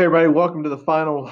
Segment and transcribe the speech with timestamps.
[0.00, 1.30] Hey, everybody, welcome to the final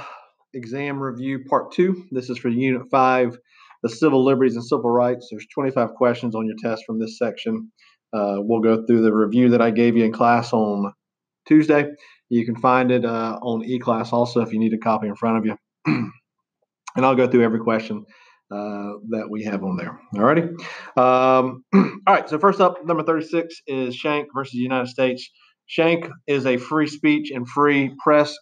[0.53, 2.05] exam review part two.
[2.11, 3.39] This is for Unit 5,
[3.83, 5.29] the Civil Liberties and Civil Rights.
[5.31, 7.73] There's 25 questions on your test from this section.
[8.13, 10.93] Uh, we'll go through the review that I gave you in class on
[11.47, 11.87] Tuesday.
[12.29, 15.39] You can find it uh, on eClass also if you need a copy in front
[15.39, 15.57] of you.
[15.87, 18.05] and I'll go through every question
[18.51, 19.99] uh, that we have on there.
[20.15, 20.47] Alrighty.
[20.99, 21.65] Um,
[22.07, 25.27] all right, so first up, number 36 is Schenck versus the United States.
[25.65, 28.37] Schenck is a free speech and free press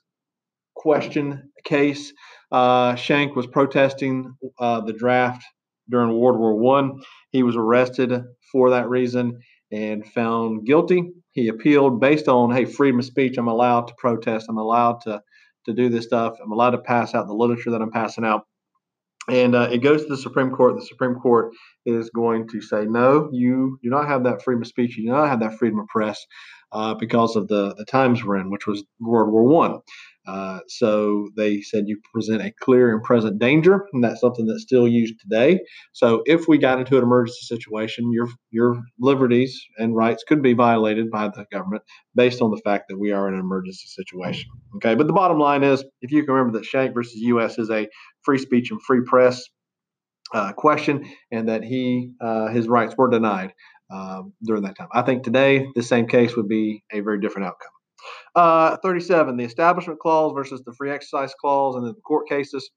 [0.76, 2.12] question case.
[2.53, 5.44] Uh, Schenck was protesting uh, the draft
[5.90, 7.00] during World War One.
[7.30, 8.12] He was arrested
[8.53, 9.40] for that reason
[9.72, 11.11] and found guilty.
[11.32, 13.36] He appealed based on, hey, freedom of speech.
[13.36, 14.46] I'm allowed to protest.
[14.48, 15.20] I'm allowed to
[15.67, 16.36] to do this stuff.
[16.43, 18.46] I'm allowed to pass out the literature that I'm passing out.
[19.29, 20.76] And uh, it goes to the Supreme Court.
[20.76, 21.53] The Supreme Court
[21.84, 24.96] is going to say, no, you do not have that freedom of speech.
[24.96, 26.25] You do not have that freedom of press
[26.72, 29.80] uh, because of the, the times we're in, which was World War One.
[30.26, 34.62] Uh, so they said you present a clear and present danger, and that's something that's
[34.62, 35.61] still used today.
[35.92, 40.53] So if we got into an emergency situation, your your liberties and rights could be
[40.53, 41.84] violated by the government
[42.17, 44.51] based on the fact that we are in an emergency situation.
[44.77, 47.58] Okay, but the bottom line is, if you can remember that Schenck versus U.S.
[47.58, 47.86] is a
[48.23, 49.45] free speech and free press
[50.34, 53.53] uh, question, and that he uh, his rights were denied
[53.91, 54.89] um, during that time.
[54.92, 57.70] I think today the same case would be a very different outcome.
[58.34, 62.70] Uh, 37, the Establishment Clause versus the Free Exercise Clause and the court cases.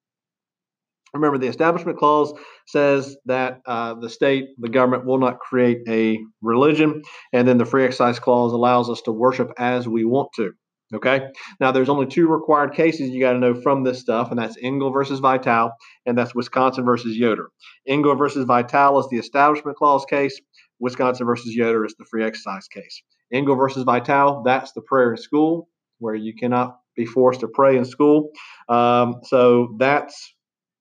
[1.14, 2.34] Remember, the Establishment Clause
[2.68, 7.02] says that uh, the state, the government will not create a religion,
[7.34, 10.54] and then the Free Exercise Clause allows us to worship as we want to.
[10.94, 11.22] Okay.
[11.60, 14.58] Now, there's only two required cases you got to know from this stuff, and that's
[14.62, 15.72] Engel versus Vitale,
[16.08, 17.50] and that's Wisconsin versus Yoder.
[17.86, 20.40] Engel versus Vitale is the Establishment Clause case.
[20.80, 23.02] Wisconsin versus Yoder is the free exercise case.
[23.32, 27.78] Engel versus Vitale, that's the prayer in school where you cannot be forced to pray
[27.78, 28.30] in school.
[28.68, 30.34] Um, so that's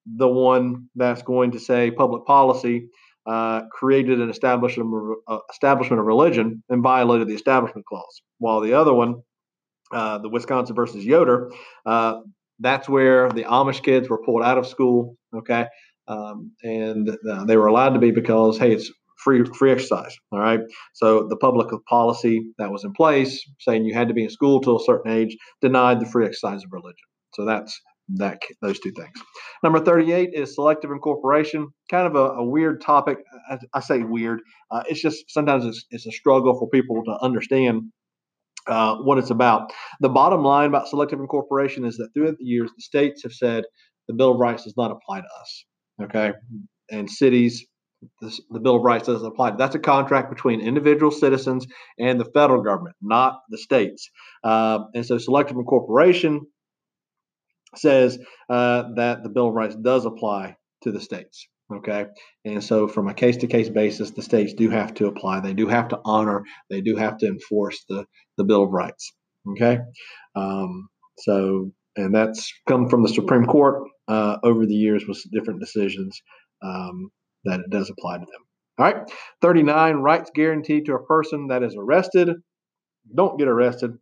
[0.06, 2.88] the one that's going to say public policy
[3.26, 4.88] uh, created an establishment,
[5.26, 8.22] uh, establishment of religion and violated the Establishment Clause.
[8.38, 9.16] While the other one,
[9.92, 11.50] uh, the Wisconsin versus Yoder,
[11.84, 12.20] uh,
[12.58, 15.16] that's where the Amish kids were pulled out of school.
[15.36, 15.66] Okay.
[16.06, 20.16] Um, and uh, they were allowed to be because, hey, it's free free exercise.
[20.32, 20.60] All right.
[20.94, 24.60] So the public policy that was in place, saying you had to be in school
[24.60, 26.96] till a certain age, denied the free exercise of religion.
[27.34, 27.80] So that's
[28.16, 29.12] that those two things.
[29.62, 31.68] Number 38 is selective incorporation.
[31.90, 33.18] Kind of a, a weird topic.
[33.50, 34.40] I, I say weird.
[34.70, 37.82] Uh, it's just sometimes it's, it's a struggle for people to understand
[38.66, 39.72] uh, what it's about.
[40.00, 43.64] The bottom line about selective incorporation is that throughout the years, the states have said
[44.08, 45.64] the Bill of Rights does not apply to us.
[46.02, 46.32] Okay.
[46.90, 47.66] And cities,
[48.20, 49.52] the, the Bill of Rights doesn't apply.
[49.56, 51.66] That's a contract between individual citizens
[51.98, 54.10] and the federal government, not the states.
[54.44, 56.46] Uh, and so selective incorporation
[57.76, 61.46] says uh, that the Bill of Rights does apply to the states.
[61.74, 62.06] Okay.
[62.46, 65.52] And so, from a case to case basis, the states do have to apply, they
[65.52, 68.06] do have to honor, they do have to enforce the,
[68.38, 69.12] the Bill of Rights.
[69.50, 69.78] Okay.
[70.34, 70.88] Um,
[71.18, 76.18] so, and that's come from the Supreme Court uh, over the years with different decisions.
[76.62, 77.10] Um,
[77.48, 78.42] that it does apply to them.
[78.78, 79.10] All right.
[79.42, 82.30] 39 rights guaranteed to a person that is arrested.
[83.14, 83.98] Don't get arrested.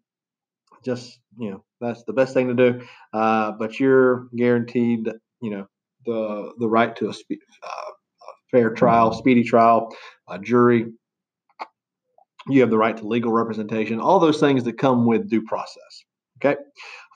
[0.84, 2.86] Just, you know, that's the best thing to do.
[3.12, 5.66] Uh, but you're guaranteed, you know,
[6.04, 9.94] the the right to a, spe- uh, a fair trial, speedy trial,
[10.28, 10.86] a jury.
[12.48, 16.04] You have the right to legal representation, all those things that come with due process.
[16.38, 16.60] Okay.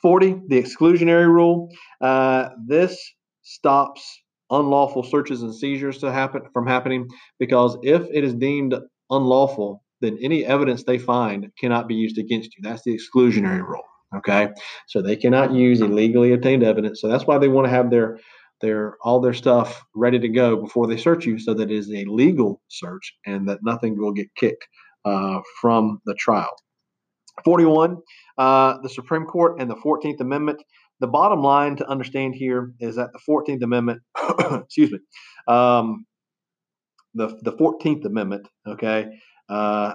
[0.02, 1.68] 40, the exclusionary rule.
[2.00, 2.98] Uh, this
[3.42, 8.74] stops unlawful searches and seizures to happen from happening because if it is deemed
[9.10, 12.62] unlawful, then any evidence they find cannot be used against you.
[12.62, 13.84] That's the exclusionary rule.
[14.16, 14.48] Okay,
[14.88, 17.00] so they cannot use illegally obtained evidence.
[17.00, 18.18] So that's why they want to have their
[18.60, 21.90] their all their stuff ready to go before they search you, so that it is
[21.90, 24.66] a legal search and that nothing will get kicked
[25.04, 26.50] uh, from the trial.
[27.44, 27.96] 41.
[28.38, 30.62] Uh, the Supreme Court and the 14th Amendment
[31.00, 34.02] the bottom line to understand here is that the 14th Amendment,
[34.64, 34.98] excuse me,
[35.48, 36.04] um,
[37.14, 39.06] the, the 14th Amendment, okay,
[39.48, 39.94] uh,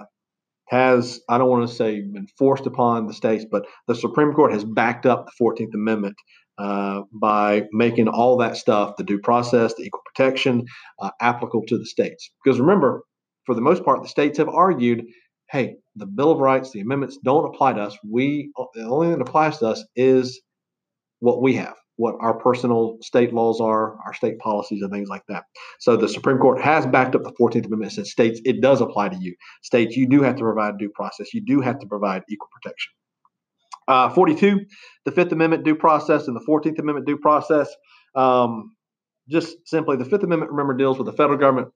[0.66, 4.52] has, I don't want to say been forced upon the states, but the Supreme Court
[4.52, 6.16] has backed up the 14th Amendment
[6.58, 10.64] uh, by making all that stuff, the due process, the equal protection,
[11.00, 12.30] uh, applicable to the states.
[12.42, 13.02] Because remember,
[13.44, 15.04] for the most part, the states have argued
[15.50, 17.96] hey, the Bill of Rights, the amendments don't apply to us.
[18.08, 20.40] We the only thing that applies to us is
[21.20, 25.22] what we have, what our personal state laws are, our state policies, and things like
[25.28, 25.44] that.
[25.80, 28.80] So the Supreme Court has backed up the 14th Amendment and said states it does
[28.80, 29.34] apply to you.
[29.62, 32.92] States, you do have to provide due process, you do have to provide equal protection.
[33.88, 34.64] Uh, 42,
[35.04, 37.68] the Fifth Amendment due process and the 14th Amendment due process.
[38.16, 38.74] Um,
[39.28, 41.68] just simply, the Fifth Amendment, remember, deals with the federal government.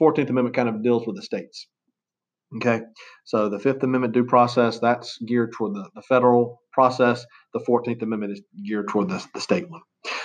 [0.00, 1.66] 14th Amendment kind of deals with the states.
[2.56, 2.80] Okay,
[3.24, 7.26] so the Fifth Amendment due process, that's geared toward the, the federal process.
[7.52, 9.82] The 14th Amendment is geared toward the, the state one.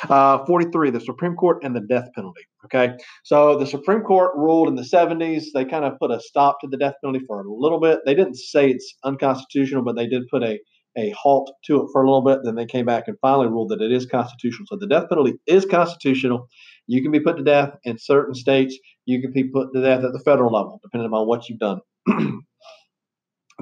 [0.10, 2.44] Uh, 43, the Supreme Court and the death penalty.
[2.64, 2.94] Okay,
[3.25, 6.68] so the Supreme Court ruled in the 70s, they kind of put a stop to
[6.68, 8.00] the death penalty for a little bit.
[8.06, 10.60] They didn't say it's unconstitutional, but they did put a,
[10.98, 12.40] a halt to it for a little bit.
[12.46, 14.68] Then they came back and finally ruled that it is constitutional.
[14.69, 16.48] So the death penalty is constitutional.
[16.88, 18.78] You can be put to death in certain states.
[19.06, 21.81] You can be put to death at the federal level, depending on what you've done.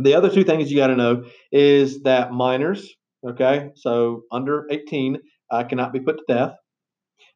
[0.02, 2.90] the other two things you got to know is that minors,
[3.28, 5.18] okay, so under 18,
[5.52, 6.54] uh, cannot be put to death,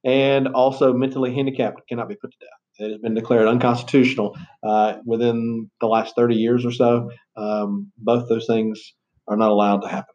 [0.03, 2.49] and also mentally handicapped cannot be put to death.
[2.77, 7.09] It has been declared unconstitutional uh, within the last 30 years or so.
[7.37, 8.93] Um, both those things
[9.27, 10.13] are not allowed to happen.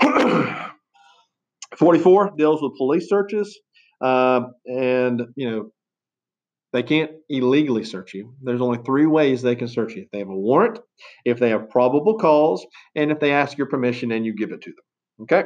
[1.78, 3.58] 44 deals with police searches.
[4.00, 5.70] Uh, and, you know,
[6.72, 8.34] they can't illegally search you.
[8.42, 10.02] There's only three ways they can search you.
[10.02, 10.78] If they have a warrant,
[11.24, 12.64] if they have probable cause,
[12.94, 14.84] and if they ask your permission and you give it to them.
[15.22, 15.44] Okay.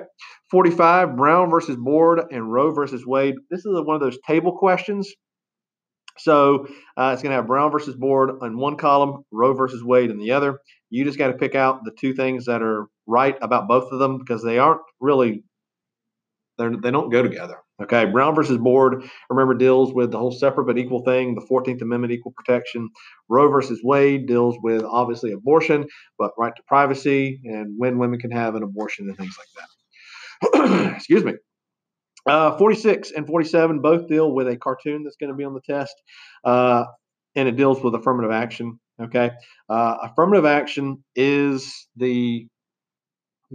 [0.50, 3.35] 45, Brown versus Board and Roe versus Wade.
[3.50, 5.12] This is one of those table questions.
[6.19, 10.11] So uh, it's going to have Brown versus Board in one column, Roe versus Wade
[10.11, 10.61] in the other.
[10.91, 13.99] You just got to pick out the two things that are right about both of
[13.99, 15.43] them because they aren't really,
[16.59, 17.56] they don't go together.
[17.82, 21.82] Okay, Brown versus Board, remember, deals with the whole separate but equal thing, the 14th
[21.82, 22.88] Amendment, equal protection.
[23.29, 25.87] Roe versus Wade deals with obviously abortion,
[26.17, 30.94] but right to privacy and when women can have an abortion and things like that.
[30.97, 31.32] Excuse me.
[32.26, 35.61] Uh, 46 and 47 both deal with a cartoon that's going to be on the
[35.61, 35.94] test,
[36.44, 36.85] uh,
[37.35, 38.79] and it deals with affirmative action.
[39.03, 39.31] Okay,
[39.69, 42.47] uh, affirmative action is the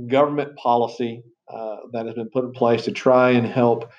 [0.07, 3.89] government policy uh, that has been put in place to try and help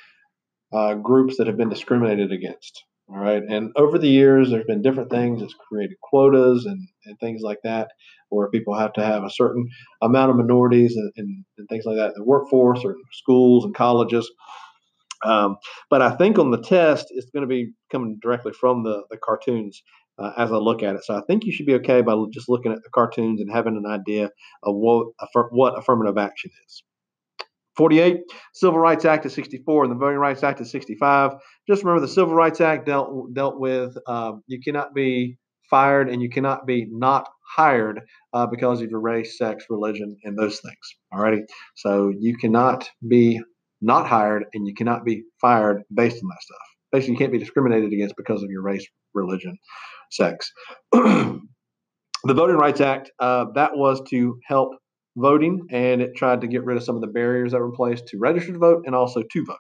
[0.73, 2.85] uh, groups that have been discriminated against.
[3.09, 3.43] All right.
[3.43, 5.43] And over the years, there's been different things.
[5.43, 7.91] It's created quotas and, and things like that,
[8.29, 9.69] where people have to have a certain
[10.01, 13.75] amount of minorities and, and, and things like that in the workforce or schools and
[13.75, 14.31] colleges.
[15.25, 15.57] Um,
[15.91, 19.19] but I think on the test, it's going to be coming directly from the, the
[19.19, 19.83] cartoons
[20.19, 21.05] uh, as I look at it.
[21.05, 23.77] So I think you should be okay by just looking at the cartoons and having
[23.77, 24.31] an idea
[24.63, 25.09] of what,
[25.51, 26.83] what affirmative action is.
[27.81, 28.19] 48,
[28.53, 31.33] Civil Rights Act of 64 and the Voting Rights Act of 65.
[31.67, 35.39] Just remember the Civil Rights Act dealt dealt with um, you cannot be
[35.71, 38.03] fired and you cannot be not hired
[38.35, 40.77] uh, because of your race, sex, religion, and those things.
[41.15, 41.45] Alrighty,
[41.75, 43.41] so you cannot be
[43.81, 46.59] not hired and you cannot be fired based on that stuff.
[46.93, 49.57] Basically, you can't be discriminated against because of your race, religion,
[50.11, 50.53] sex.
[50.93, 51.41] the
[52.27, 54.75] Voting Rights Act uh, that was to help
[55.17, 58.09] voting, and it tried to get rid of some of the barriers that were placed
[58.09, 59.59] to register to vote and also to vote.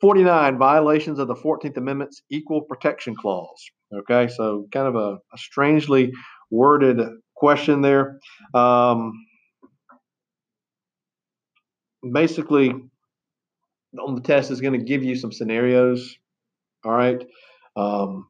[0.00, 3.70] 49 violations of the 14th Amendment's Equal Protection Clause.
[3.94, 6.12] Okay, so kind of a, a strangely
[6.50, 6.98] worded
[7.36, 8.18] question there.
[8.52, 9.12] Um,
[12.12, 12.72] basically,
[13.98, 16.16] on the test is going to give you some scenarios.
[16.84, 17.24] All right.
[17.76, 18.28] Um,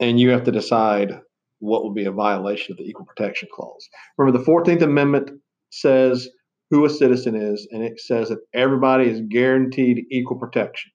[0.00, 1.20] and you have to decide
[1.64, 3.88] what would be a violation of the Equal Protection Clause.
[4.18, 5.30] Remember, the 14th Amendment
[5.70, 6.28] says
[6.70, 10.90] who a citizen is, and it says that everybody is guaranteed equal protection.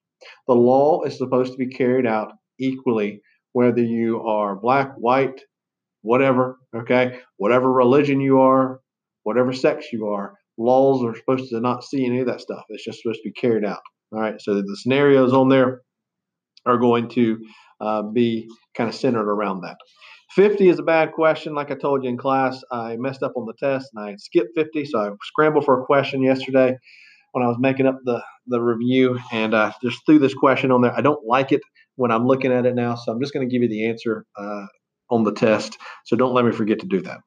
[0.46, 5.40] The law is supposed to be carried out equally, whether you are black, white,
[6.02, 8.80] whatever, okay, whatever religion you are,
[9.22, 10.34] whatever sex you are.
[10.58, 12.64] Laws are supposed to not see any of that stuff.
[12.68, 13.80] It's just supposed to be carried out.
[14.12, 15.80] All right, so the scenarios on there
[16.66, 17.38] are going to
[17.80, 19.78] uh, be kind of centered around that.
[20.32, 21.54] 50 is a bad question.
[21.54, 24.50] Like I told you in class, I messed up on the test and I skipped
[24.54, 24.84] 50.
[24.84, 26.76] So I scrambled for a question yesterday
[27.32, 30.82] when I was making up the, the review and I just threw this question on
[30.82, 30.96] there.
[30.96, 31.60] I don't like it
[31.96, 32.94] when I'm looking at it now.
[32.94, 34.66] So I'm just going to give you the answer uh,
[35.10, 35.78] on the test.
[36.04, 37.18] So don't let me forget to do that.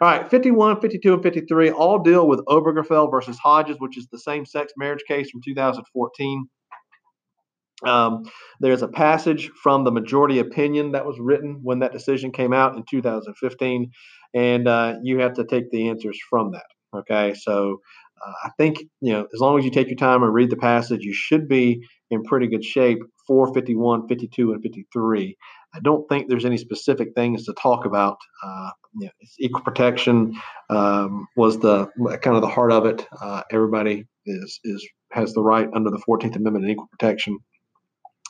[0.00, 4.18] All right, 51, 52, and 53 all deal with Obergefell versus Hodges, which is the
[4.18, 6.48] same sex marriage case from 2014.
[7.84, 8.24] Um,
[8.60, 12.76] there's a passage from the majority opinion that was written when that decision came out
[12.76, 13.90] in 2015,
[14.34, 16.66] and uh, you have to take the answers from that.
[16.96, 17.80] Okay, so
[18.26, 20.56] uh, I think you know as long as you take your time and read the
[20.56, 25.36] passage, you should be in pretty good shape for 51, 52, and 53.
[25.74, 28.16] I don't think there's any specific things to talk about.
[28.42, 30.34] Uh, you know, equal protection
[30.70, 31.86] um, was the
[32.22, 33.06] kind of the heart of it.
[33.20, 37.38] Uh, everybody is is has the right under the 14th Amendment and equal protection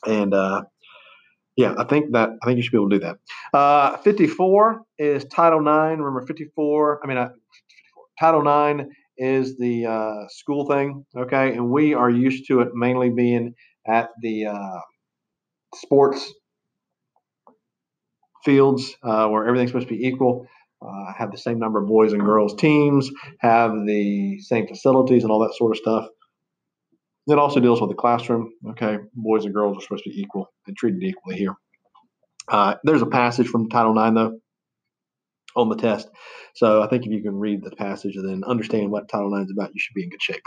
[0.07, 0.62] and uh,
[1.57, 3.17] Yeah, I think that I think you should be able to do that.
[3.52, 5.99] Uh, 54 is Title IX.
[5.99, 7.00] Remember, 54.
[7.02, 7.31] I mean, uh,
[8.21, 13.11] Title IX is the uh, school thing, okay, and we are used to it mainly
[13.11, 13.55] being
[13.88, 14.81] at the uh,
[15.75, 16.33] sports
[18.45, 20.47] fields uh, where everything's supposed to be equal.
[20.81, 25.33] Uh, have the same number of boys and girls teams, have the same facilities and
[25.33, 26.07] all that sort of stuff.
[27.28, 28.50] It also deals with the classroom.
[28.70, 31.54] Okay, boys and girls are supposed to be equal and treated equally here.
[32.49, 34.38] Uh, there's a passage from Title IX though
[35.56, 36.08] on the test.
[36.54, 39.47] So I think if you can read the passage and then understand what Title IX
[39.47, 40.42] is about, you should be in good shape.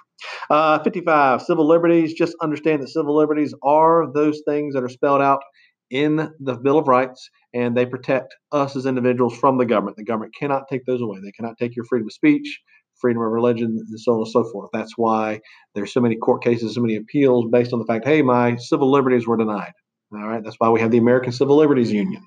[0.50, 2.14] Uh, 55, civil liberties.
[2.14, 5.42] Just understand that civil liberties are those things that are spelled out
[5.90, 9.98] in the Bill of Rights, and they protect us as individuals from the government.
[9.98, 11.20] The government cannot take those away.
[11.22, 12.62] They cannot take your freedom of speech,
[13.02, 14.70] freedom of religion, and so on and so forth.
[14.72, 15.42] That's why
[15.76, 18.92] there's so many court cases, so many appeals based on the fact, hey, my civil
[18.92, 19.74] liberties were denied.
[20.14, 22.22] All right, that's why we have the American Civil Liberties Union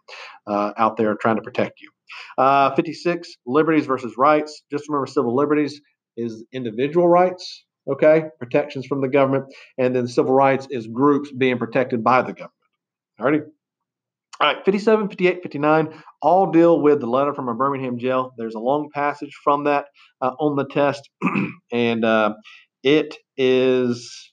[0.47, 1.91] uh, out there trying to protect you.
[2.39, 4.63] Uh, 56, liberties versus rights.
[4.71, 5.81] Just remember, civil liberties
[6.17, 9.45] is individual rights, okay, protections from the government,
[9.77, 12.53] and then civil rights is groups being protected by the government.
[13.21, 13.43] Alrighty.
[14.41, 18.33] All right, 57, 58, 59 all deal with the letter from a Birmingham jail.
[18.37, 19.87] There's a long passage from that
[20.21, 21.09] uh, on the test,
[21.73, 22.35] and uh,
[22.83, 24.33] it is,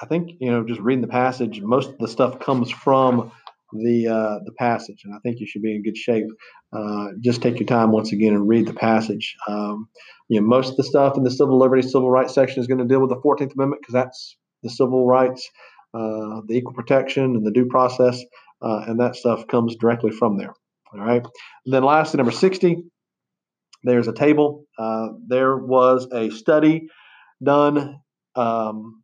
[0.00, 3.32] I think, you know, just reading the passage, most of the stuff comes from
[3.72, 6.26] the uh, the passage, and I think you should be in good shape.
[6.72, 9.34] Uh, just take your time once again and read the passage.
[9.48, 9.88] Um,
[10.28, 12.78] you know, most of the stuff in the civil liberties, civil rights section is going
[12.78, 15.48] to deal with the Fourteenth Amendment because that's the civil rights,
[15.92, 18.22] uh, the equal protection, and the due process,
[18.62, 20.54] uh, and that stuff comes directly from there.
[20.92, 21.22] All right.
[21.64, 22.84] And then lastly, number sixty.
[23.82, 24.64] There's a table.
[24.78, 26.88] Uh, there was a study
[27.42, 27.96] done
[28.34, 29.02] um,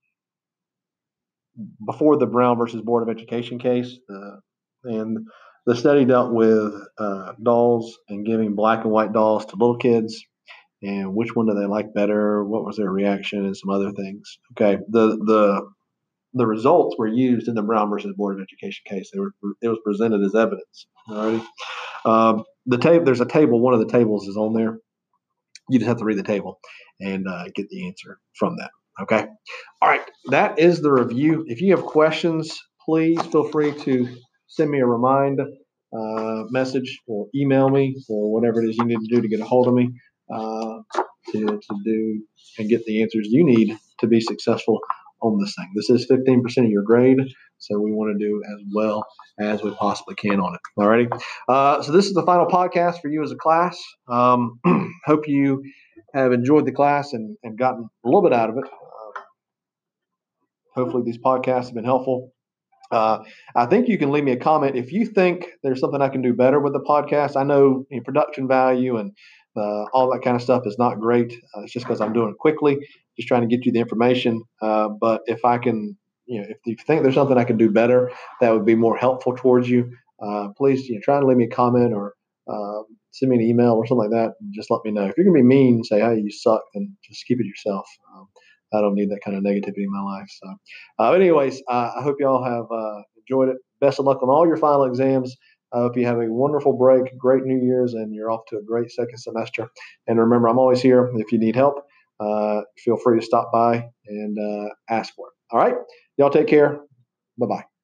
[1.85, 3.99] before the Brown versus Board of Education case.
[4.09, 4.41] The
[4.85, 5.19] and
[5.67, 10.25] the study dealt with uh, dolls and giving black and white dolls to little kids
[10.83, 14.39] and which one do they like better what was their reaction and some other things
[14.53, 15.69] okay the the
[16.35, 19.11] the results were used in the brown versus board of education case.
[19.13, 19.33] They were
[19.63, 20.87] it was presented as evidence
[22.05, 24.79] um, the table there's a table one of the tables is on there.
[25.69, 26.59] You just have to read the table
[27.01, 28.71] and uh, get the answer from that
[29.03, 29.27] okay?
[29.81, 31.45] All right that is the review.
[31.47, 34.17] If you have questions please feel free to
[34.49, 39.01] send me a remind uh, message or email me or whatever it is you need
[39.01, 39.91] to do to get a hold of me
[40.33, 40.79] uh,
[41.33, 42.23] to, to do
[42.59, 44.79] and get the answers you need to be successful
[45.23, 45.71] on this thing.
[45.75, 47.19] This is 15% of your grade,
[47.59, 49.05] so we want to do as well
[49.39, 50.61] as we possibly can on it.
[50.79, 51.23] Alrighty.
[51.49, 53.81] Uh, so this is the final podcast for you as a class.
[54.09, 54.61] Um,
[55.05, 55.63] hope you
[56.15, 58.65] have enjoyed the class and, and gotten a little bit out of it.
[58.65, 59.21] Uh,
[60.75, 62.33] hopefully these podcasts have been helpful.
[62.91, 63.23] Uh,
[63.55, 66.23] I think you can leave me a comment if you think there's something I can
[66.23, 67.37] do better with the podcast.
[67.37, 69.13] I know production value and
[69.57, 71.33] uh, all that kind of stuff is not great.
[71.57, 72.79] Uh, it's just because I'm doing it quickly,
[73.21, 74.43] just trying to get you the information.
[74.63, 75.97] Uh, but if I can,
[76.27, 78.11] you know, if you think there's something I can do better
[78.41, 79.91] that would be more helpful towards you,
[80.23, 82.15] uh, please you know, try and leave me a comment or
[82.51, 84.35] um, send me an email or something like that.
[84.41, 85.07] And just let me know.
[85.07, 87.87] If you're gonna be mean and say, "Hey, you suck," then just keep it yourself.
[88.15, 88.29] Um,
[88.73, 90.29] I don't need that kind of negativity in my life.
[90.31, 90.55] So,
[90.99, 93.57] uh, anyways, uh, I hope y'all have uh, enjoyed it.
[93.81, 95.37] Best of luck on all your final exams.
[95.73, 98.63] I hope you have a wonderful break, great New Year's, and you're off to a
[98.63, 99.69] great second semester.
[100.09, 101.85] And remember, I'm always here if you need help.
[102.21, 105.35] Uh, feel free to stop by and uh, ask for it.
[105.53, 105.75] All right.
[106.19, 106.81] Y'all take care.
[107.39, 107.80] Bye bye.